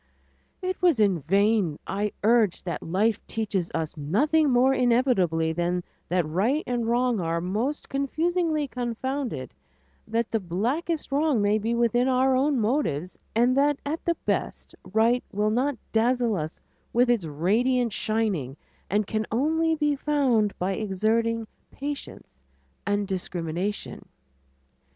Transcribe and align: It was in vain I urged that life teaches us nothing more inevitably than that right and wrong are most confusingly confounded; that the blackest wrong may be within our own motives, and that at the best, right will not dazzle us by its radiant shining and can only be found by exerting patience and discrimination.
It 0.63 0.81
was 0.81 0.99
in 0.99 1.19
vain 1.19 1.77
I 1.85 2.11
urged 2.23 2.65
that 2.65 2.81
life 2.81 3.19
teaches 3.27 3.69
us 3.75 3.95
nothing 3.95 4.49
more 4.49 4.73
inevitably 4.73 5.53
than 5.53 5.83
that 6.09 6.25
right 6.25 6.63
and 6.65 6.87
wrong 6.87 7.19
are 7.21 7.39
most 7.39 7.87
confusingly 7.87 8.67
confounded; 8.67 9.53
that 10.07 10.31
the 10.31 10.39
blackest 10.39 11.11
wrong 11.11 11.39
may 11.39 11.59
be 11.59 11.75
within 11.75 12.07
our 12.07 12.35
own 12.35 12.59
motives, 12.59 13.19
and 13.35 13.55
that 13.57 13.77
at 13.85 14.03
the 14.03 14.15
best, 14.25 14.73
right 14.91 15.23
will 15.31 15.51
not 15.51 15.77
dazzle 15.91 16.35
us 16.35 16.59
by 16.91 17.01
its 17.03 17.25
radiant 17.25 17.93
shining 17.93 18.57
and 18.89 19.05
can 19.05 19.27
only 19.31 19.75
be 19.75 19.95
found 19.95 20.57
by 20.57 20.71
exerting 20.71 21.45
patience 21.71 22.25
and 22.87 23.07
discrimination. 23.07 24.07